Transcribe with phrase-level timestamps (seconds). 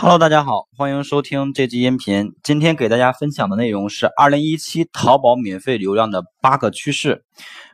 [0.00, 2.32] Hello，大家好，欢迎收听这期音频。
[2.44, 7.24] 今天给大家分享的内容是二零一七淘宝免费流量的八个趋势。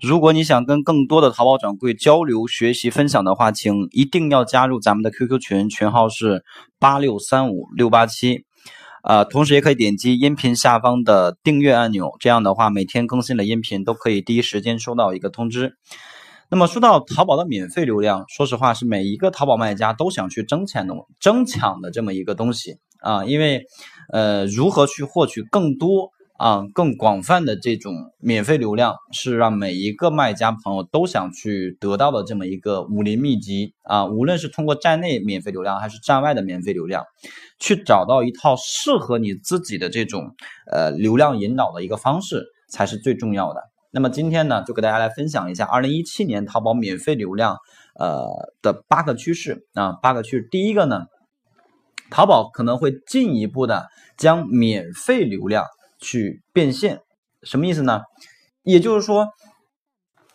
[0.00, 6.42] 如果你想跟更多的淘宝掌柜交流、学习、分享的话，请一定要加入咱们的 QQ 群，群号是
[6.80, 8.44] 八六三五六八七。
[9.04, 15.76] 呃，同时也可以点击音频下方的订阅按钮，这样的话每天更新的音频都可以第一时间收到一个通知。
[16.50, 23.66] 那么说到淘宝的免费流量，说实话是每一个淘宝卖家都想去争抢的、争抢的这么一个东西啊，因为
[24.10, 34.06] 呃，如何去获取更多啊、更广泛的这种免费流量，是让每一个卖家朋友都想去得到的这么一个武林秘籍啊。
[34.06, 37.04] 无论是通过站内免费流量，还是站外的免费流量，
[37.58, 40.34] 去找到一套适合你自己的这种
[40.70, 43.67] 呃流量引导的一个方式，才是最重要的。
[43.90, 47.56] 那么今天呢，就给大家来分享一下二零一七年淘宝免费流量
[47.98, 50.48] 呃的八个趋势啊，八个趋势。
[50.50, 51.06] 第一个呢，
[52.10, 53.86] 淘宝可能会进一步的
[54.18, 55.64] 将免费流量
[56.00, 57.00] 去变现，
[57.42, 58.02] 什么意思呢？
[58.62, 59.28] 也就是说，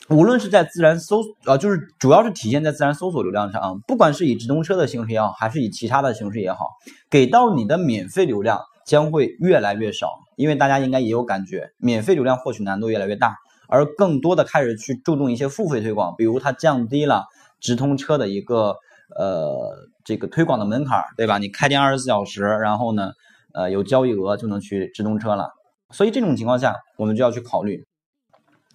[0.09, 6.70] 无论是在自然搜啊，就是主要是体现在自然搜索流量上啊，不管是以直通车的形式也好，还是以其他的形式也好，
[7.11, 13.36] 给到你的免费流量将会越来越少，因为大家应该也有感觉，免费流量获取难度越来越大。
[13.73, 17.25] 而更多的开始去注重一些付费推广，比如它降低了
[17.59, 18.75] 直通车的一个
[19.17, 21.39] 呃这个推广的门槛，对吧？
[21.39, 23.13] 你开店二十四小时，然后呢，
[23.52, 25.49] 呃有交易额就能去直通车了。
[25.89, 27.83] 所以这种情况下，我们就要去考虑，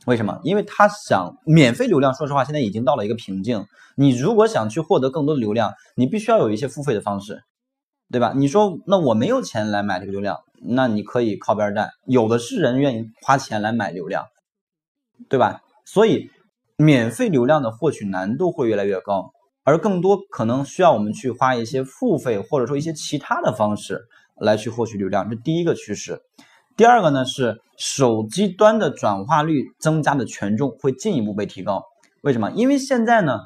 [0.04, 0.40] 为什么？
[0.42, 3.64] 因为他想免费流量，说实话现在已经到了一个瓶颈。
[3.94, 7.44] 你如果想去获得更多的流量，你必须要有一些付费的方式，
[8.10, 8.32] 对吧？
[8.34, 14.24] 你说那我没有钱来买这个流量，那你可以靠边站，有的是人愿意花钱来买流量。
[15.28, 15.62] 对吧？
[15.84, 16.30] 所以
[16.76, 19.32] 免费流量的获取难度会越来越高，
[19.64, 24.02] 而更多可能需要我们去花一些付费或者说一些其他的方式
[24.36, 26.20] 来去获取流量，这第一个趋势。
[26.76, 31.82] 第二个呢是手机端的转化率增加的权重会进一步被提高。
[32.22, 32.50] 为什么？
[32.52, 33.40] 因为现在呢，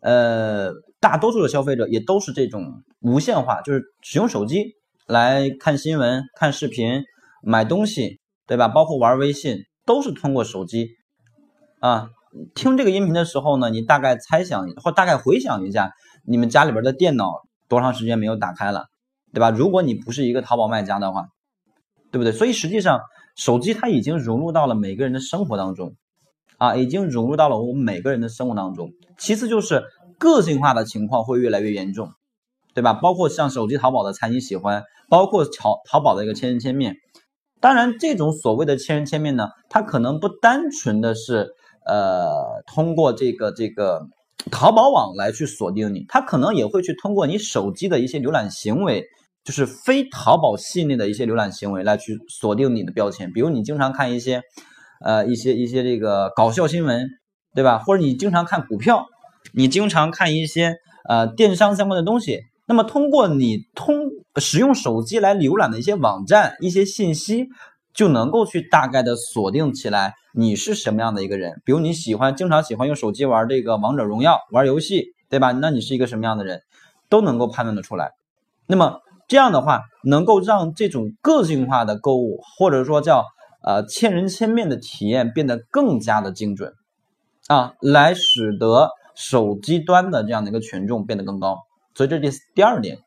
[0.00, 4.74] 呃，大多数的消费者也都是这种无线化，就是使用手机
[5.06, 7.02] 来看新闻、看视频、
[7.42, 8.68] 买东西，对吧？
[8.68, 9.64] 包括玩微信。
[9.90, 10.90] 都是通过手机
[11.80, 12.10] 啊，
[12.54, 15.90] 听这个音频的时候呢，你大概猜想或大概回想一下，
[16.24, 18.86] 你们家里边的电脑多长时间没有打开了，
[19.32, 19.50] 对吧？
[19.50, 21.26] 如果你不是一个淘宝卖家的话，
[22.12, 22.32] 对不对？
[22.32, 23.00] 所以实际上，
[23.34, 25.96] 手机它已经融入到了每个人的生活当中
[26.56, 28.92] 啊，已经融入到了我们每个人的生活当中。
[29.18, 29.82] 其次就是
[30.20, 32.12] 个性化的情况会越来越严重，
[32.74, 32.92] 对吧？
[32.92, 36.94] 包括像手机淘宝的猜你喜欢，包括淘淘宝的一个千人千面。
[37.60, 41.50] 当然，这种所谓的千人千面呢，它可能不单纯的是
[41.86, 44.06] 呃通过这个这个
[44.50, 49.04] 淘宝网来去锁定你，它可能也会去通过你手机的一些浏览行为，
[49.44, 53.30] 就是非淘宝系列的一些浏览行为来去锁定你的标签。
[53.32, 54.40] 比如你经常看一些
[55.04, 57.08] 呃一些一些这个搞笑新闻，
[57.54, 57.78] 对吧？
[57.78, 59.04] 或者你经常看股票，
[59.52, 62.40] 你经常看一些呃电商相关的东西。
[62.70, 63.96] 那么，通过你通
[64.36, 67.48] 使用手机来浏览的一些网站、一些信息，
[67.92, 71.60] 就能够去大概的锁定起来你是什么样的一个人。
[71.64, 75.50] 比如你喜欢经常喜欢用手机玩这个王者荣耀玩游戏，对吧？
[75.50, 76.62] 那你是一个什么样的人，
[77.08, 78.12] 都能够判断的出来。
[78.68, 83.24] 那么这样的话，能够让这种个性化的购物，或者说叫
[83.64, 86.74] 呃千人千面的体验变得更加的精准
[87.48, 91.64] 啊，来使得手机端的这样的一个权重变得更高。
[91.94, 92.98] 所以这第第二点，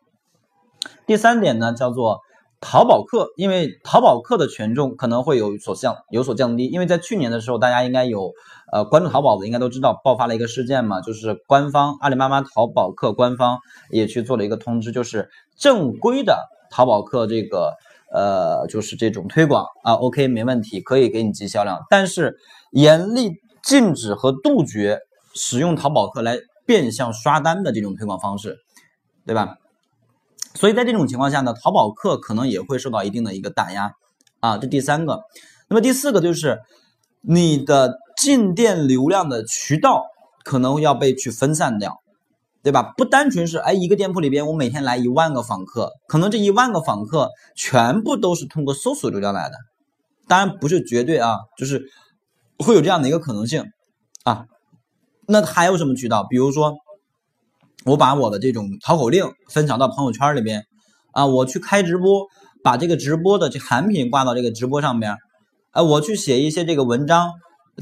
[1.06, 2.20] 第三点呢叫做
[2.62, 8.32] 淘宝客，因为淘宝客的权重可能会有所降有所降低，因为在去年的时候，大家应该有
[8.72, 16.38] 呃关注淘宝的，应该都知道爆发了一个事件嘛，就是官方阿里巴巴淘宝客官方也去做了一个通知，就是正规的
[16.72, 17.74] 淘宝客这个
[18.14, 22.38] 呃就是这种推广啊，OK 没问题，可以给你积销量，但是
[22.72, 25.00] 严厉禁止和杜绝
[25.34, 28.58] 使用淘宝客来变相刷单的这种推广方式。
[29.26, 29.58] 对吧？
[30.56, 33.94] 所以在这种情况下呢，淘宝客可能也会受到一定的一个打压
[34.40, 34.58] 啊。
[34.58, 35.24] 这第三个，
[35.68, 36.60] 那么第四个就是
[37.22, 40.04] 你的进店流量的渠道
[40.44, 42.02] 可能要被去分散掉，
[42.62, 42.94] 对吧？
[42.96, 49.56] 不单纯是哎一个店铺里边我每天来一万个访客，可能这一万个访客全部都是通过搜索流量来的，
[50.28, 51.90] 当然不是绝对啊，就是
[52.60, 53.72] 会有这样的一个可能性
[54.24, 54.46] 啊。
[55.26, 56.24] 那还有什么渠道？
[56.30, 56.76] 比如说。
[57.86, 60.66] 我把我的这种淘口令分享到朋友圈里边，
[61.12, 62.28] 啊，我去开直播，
[62.64, 65.18] 把这个直播的这产品挂到这个直播上边，
[65.72, 67.32] 啊，我去写一些这个文章，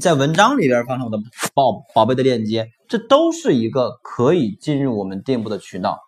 [0.00, 1.18] 在文章里边放上我的
[1.54, 5.98] 宝宝贝的链接，这都是一个可以进入我们店铺的渠道，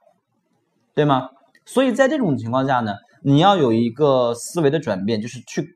[0.94, 1.28] 对吗？
[1.64, 5.74] 所以在这种情况下呢，你要有一个思维的转变，就是去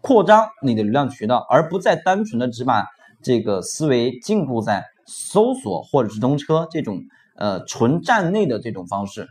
[0.00, 2.84] 扩张你的流量渠道，而不再单纯的只把
[3.22, 7.02] 这个思维禁锢在搜索或者直通车这种
[7.40, 9.26] 呃纯站内的这种方式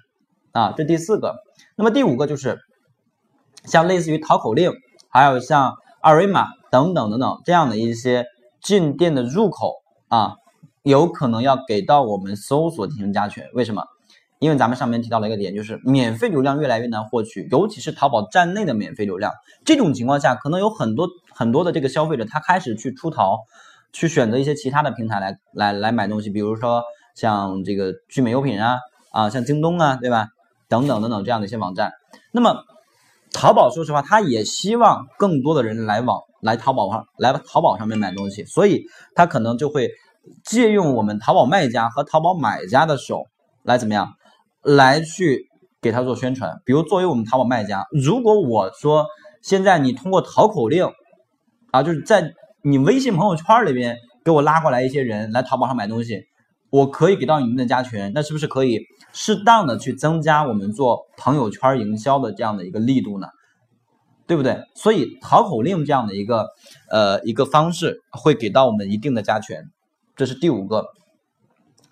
[0.51, 0.73] 啊。
[0.75, 1.37] 这第四个，
[1.77, 2.59] 那么第五个就是
[3.63, 4.73] 像类似于淘口令，
[5.07, 8.25] 还有像二维码等等等等这样的一些
[8.61, 9.75] 进店的入口
[10.09, 10.35] 啊，
[10.83, 13.83] 有可能要给到我们搜索进行加权，为什么？
[14.39, 19.33] 因为咱们上面提到了一个点，就是免费流量越来越难获取，尤其是淘宝站内的免费流量。
[19.65, 23.39] 这种情况下，可能有很多很多的这个消费者，他开始去出逃，
[23.91, 26.83] 去选择一些其他的平台来来来买东西，比如说
[27.19, 28.77] 像这个聚美优品啊
[29.11, 30.29] 啊，像京东啊，对吧？
[30.69, 31.91] 等等等等这样的一些网站。
[32.31, 32.63] 那么
[33.33, 38.85] 淘宝说实话，他也希望更多的人来往来淘宝上来淘宝上面买东西，所以
[39.15, 39.89] 他可能就会
[40.45, 43.25] 借用我们淘宝卖家和淘宝买家的手
[43.63, 44.13] 来怎么样？
[44.61, 45.47] 来去
[45.81, 49.05] 给他做宣传，比如作为我们淘宝卖家，如果我说
[49.41, 50.87] 现在你通过淘口令
[51.71, 56.23] 啊，就是在你微信朋友圈里边给我拉过来一些人来淘宝上买东西，
[56.69, 58.79] 我可以给到你们的加权，那是不是可以
[59.11, 63.27] 适当的去增加我们做朋友圈营销的这样的一个力度呢？
[64.27, 64.61] 对不对？
[64.75, 66.49] 所以淘口令这样的一个
[66.91, 69.63] 呃一个方式会给到我们一定的加权，
[70.15, 70.85] 这是第五个。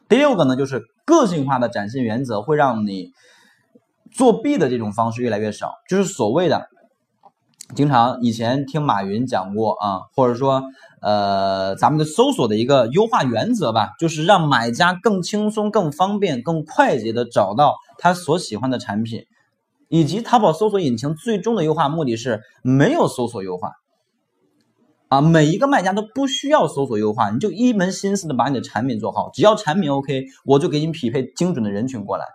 [0.07, 3.09] 第六个呢，就是个性化的展现原则会让你
[4.11, 6.69] 作弊的这种方式越来越少，就是所谓的
[7.75, 10.63] 经常以前听马云讲过啊，或者说
[11.01, 19.25] 呃咱们的搜索的一个优化原则吧，就是让买家更轻松、更方便、更快捷的找到他所喜欢的产品，
[19.89, 23.73] 以及淘宝搜索引擎最终的优化目的是没有搜索优化。
[25.09, 32.25] 啊，每一个卖家都不需要搜索优化，你就一门心思的把你的产品做好，只要产品 OK，我就给你匹配精准的人群过来，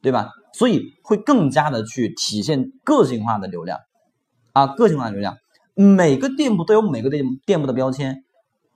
[0.00, 0.30] 对吧？
[0.54, 3.80] 所以会更加的去体现个性化的流量，
[4.56, 5.36] 啊，个性化流量，
[5.74, 8.24] 每个店铺都有每个店店铺的标签，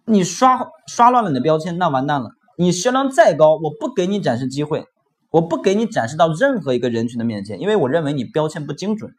[0.04, 4.84] 你刷刷乱了你的标签，那完蛋了，你销量再高，我不给你展示机会，
[5.30, 9.10] 我不给你展示到任何一个人群的面前，因为我认为你标签不精准，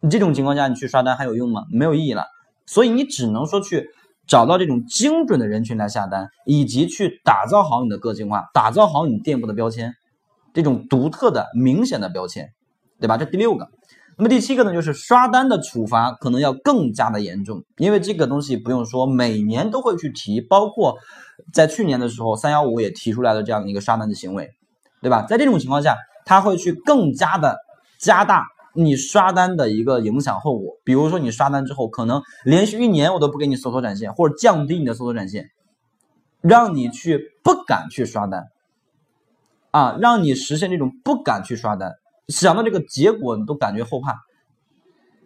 [0.00, 1.62] 你这种情况下你去刷单还有用吗？
[1.72, 2.24] 没有意义了。
[2.66, 3.86] 所以你只能说去
[4.26, 9.94] 找到这种精准的人群来下单，以及去打造好你的个性化，打造好你店铺的标签，
[10.52, 12.48] 这种独特的、明显的标签，
[12.98, 13.16] 对吧？
[13.16, 13.68] 这第六个。
[14.18, 20.98] 那么第七个呢，就是刷单的处罚可能要更加的严重，因为这个东西不用说，每年都会去提，包括
[21.52, 24.50] 在去年的时候，三幺五也提出来了这样的一个刷单的行为，
[25.00, 25.22] 对吧？
[25.22, 27.56] 在这种情况下，他会去更加的
[27.98, 28.44] 加大。
[28.74, 35.50] 你刷单的一个影响后果，比如说你刷单之后，可能连续一年我都不给你搜索展现，或者降低你的搜索展现，
[36.40, 38.46] 让你去不敢去刷单，
[39.72, 41.94] 啊，让你实现这种不敢去刷单，
[42.28, 44.20] 想到这个结果你都感觉后怕，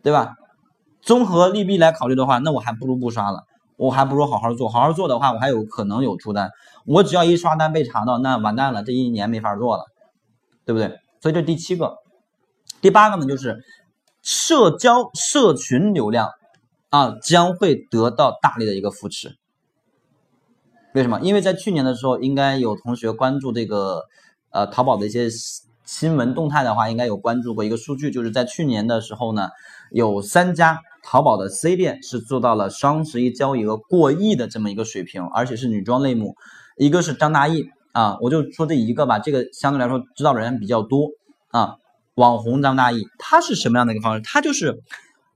[0.02, 0.36] 对吧？
[1.00, 3.44] 综合利弊来考虑的话，那我还不如不刷了，
[3.76, 6.50] 我还不如好好做，好好做的话，我还有可能有出单。
[6.86, 9.84] 我只要一刷单被查到，那完蛋了，这一年没法做了，
[10.64, 10.98] 对不对？
[11.20, 11.96] 所以这第七个。
[12.80, 13.64] 第八个呢，就是
[14.22, 16.30] 社交社群流量
[16.90, 19.36] 啊将会得到大力的一个扶持。
[20.94, 21.20] 为什么？
[21.20, 24.02] 因为在去年的时候，应该有同学关注这个
[24.50, 25.28] 呃淘宝的一些
[25.84, 29.48] 新闻动态的话，应该有关注过一个数据，就是在去年的时候呢，
[29.90, 36.36] 有三家淘宝的 C 店是做到了双十一交易额过亿的这么一个水平，而且是女装类目，
[36.76, 41.08] 一个是张大奕啊，我就说这一个吧，这个相对来说知道的人比较多
[41.50, 41.76] 啊。
[42.14, 44.20] 网红张大奕，他是什么样的一个方式？
[44.22, 44.82] 他就是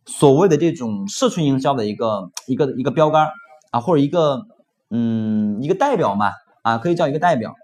[0.05, 3.29] 所谓的这种社群营销的一个一个一个标杆
[3.71, 4.43] 啊，或者一个
[4.91, 6.33] 嗯一个代表嘛
[6.63, 7.55] 啊，可以叫一个代表。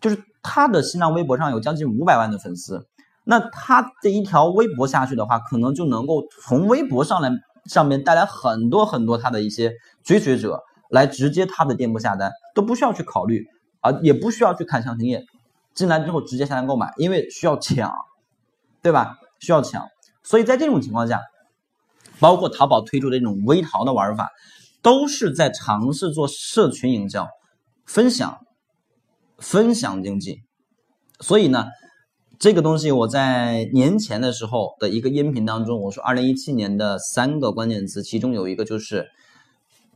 [0.00, 2.86] 就是他的新浪微博上有将近五百万的粉丝，
[3.24, 7.30] 那他这一条微博下去的话，可能就能够从微博上来
[7.66, 13.46] 上面带来很多很多他的一些追随者来直接他的店铺下单，都不需要去考虑
[13.80, 15.24] 啊，也不需要去看详情页，
[15.74, 17.92] 进来之后直接下单购买，因为需要抢。
[18.80, 19.18] 对吧？
[19.40, 19.88] 需要抢，
[20.22, 21.20] 所以在这种情况下，
[22.20, 24.30] 包括淘宝推出的这种微淘的玩法，
[24.82, 27.28] 都是在尝试做社群营销、
[27.86, 28.38] 分享、
[29.38, 30.42] 分享经济。
[31.20, 31.66] 所以呢，
[32.38, 39.08] 这个东西我在年前的时候的一个音频当中，我说二零一七年的三个关键词，其中有一个就是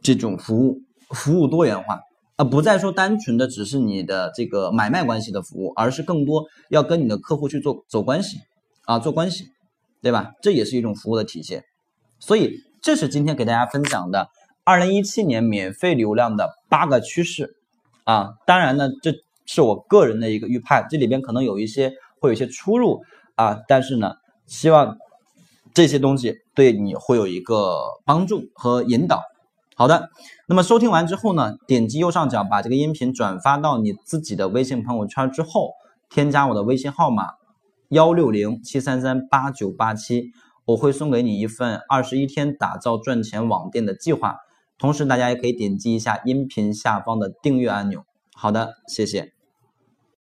[0.01, 0.79] 这种服务，
[1.11, 2.01] 服务多元化，
[2.37, 8.39] 啊，不再说单纯的只是你的这个买卖关系的服务，而是更多要跟你的客户去做走关系。
[8.85, 9.45] 啊，做关系，
[10.03, 10.33] 对吧？
[10.43, 11.63] 这也是一种服务的体现。
[12.19, 14.27] 所以，这是今天给大家分享的
[14.65, 17.55] 二零一七年免费流量的八个趋势。
[18.03, 19.13] 啊，当然呢，这
[19.47, 23.03] 是我个人的一个预判，这里边可能有一些会有一些出入
[23.35, 24.15] 啊，但是呢，
[24.47, 24.97] 希望
[25.75, 29.23] 这些东西对你会有一个帮助和引导。
[29.75, 30.11] 好的，
[30.47, 35.73] 那么收听完之后呢，点击右上角把这个音频转发到你自己的微信朋友圈之后，
[36.11, 37.31] 添加我的微信号码
[37.89, 40.31] 幺六零七三三八九八七，
[40.67, 44.37] 我会送给你一份二十一天打造赚钱网店的计划。
[44.79, 48.05] 同时，大家也可以点击一下音频下方的订阅按钮。
[48.35, 49.42] 好的，谢谢。